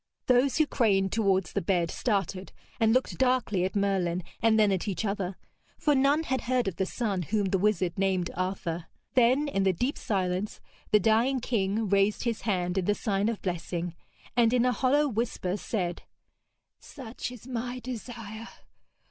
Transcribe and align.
Those 0.25 0.57
who 0.57 0.65
craned 0.65 1.11
towards 1.11 1.53
the 1.53 1.61
bed 1.61 1.91
started 1.91 2.51
and 2.79 2.91
looked 2.91 3.19
darkly 3.19 3.65
at 3.65 3.75
Merlin 3.75 4.23
and 4.41 4.59
then 4.59 4.71
at 4.71 4.87
each 4.87 5.05
other; 5.05 5.37
for 5.77 5.93
none 5.93 6.23
had 6.23 6.41
heard 6.41 6.67
of 6.67 6.77
the 6.77 6.87
son 6.87 7.21
whom 7.21 7.49
the 7.51 7.59
wizard 7.59 7.95
named 7.99 8.31
Arthur. 8.35 8.87
Then 9.13 9.47
in 9.47 9.61
the 9.61 9.73
deep 9.73 9.99
silence 9.99 10.59
the 10.89 10.99
dying 10.99 11.39
king 11.39 11.87
raised 11.87 12.23
his 12.23 12.41
hand 12.41 12.79
in 12.79 12.85
the 12.85 12.95
sign 12.95 13.29
of 13.29 13.43
blessing, 13.43 13.93
and 14.35 14.53
in 14.53 14.65
a 14.65 14.71
hollow 14.71 15.07
whisper 15.07 15.55
said: 15.55 16.01
'Such 16.79 17.29
is 17.31 17.45
my 17.45 17.77
desire. 17.77 18.47